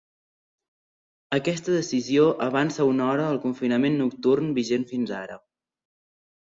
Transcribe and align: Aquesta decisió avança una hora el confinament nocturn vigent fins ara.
Aquesta 1.37 1.75
decisió 1.75 2.25
avança 2.47 2.89
una 2.95 3.07
hora 3.11 3.29
el 3.35 3.41
confinament 3.47 4.03
nocturn 4.05 4.53
vigent 4.61 4.93
fins 4.95 5.19
ara. 5.25 5.43